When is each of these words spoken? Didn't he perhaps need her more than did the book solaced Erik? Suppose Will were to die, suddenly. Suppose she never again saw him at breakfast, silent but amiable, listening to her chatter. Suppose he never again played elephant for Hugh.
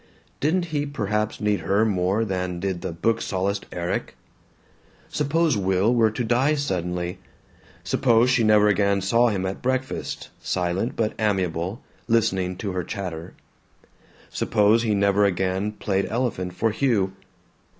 Didn't 0.39 0.65
he 0.73 0.87
perhaps 0.87 1.39
need 1.39 1.59
her 1.59 1.85
more 1.85 2.25
than 2.25 2.59
did 2.59 2.81
the 2.81 2.91
book 2.91 3.21
solaced 3.21 3.67
Erik? 3.71 4.15
Suppose 5.09 5.55
Will 5.57 5.93
were 5.93 6.09
to 6.09 6.23
die, 6.23 6.55
suddenly. 6.55 7.19
Suppose 7.83 8.31
she 8.31 8.43
never 8.43 8.67
again 8.67 9.01
saw 9.01 9.27
him 9.27 9.45
at 9.45 9.61
breakfast, 9.61 10.31
silent 10.39 10.95
but 10.95 11.13
amiable, 11.19 11.83
listening 12.07 12.55
to 12.57 12.71
her 12.71 12.83
chatter. 12.83 13.35
Suppose 14.31 14.81
he 14.81 14.95
never 14.95 15.23
again 15.23 15.73
played 15.73 16.07
elephant 16.07 16.55
for 16.55 16.71
Hugh. 16.71 17.13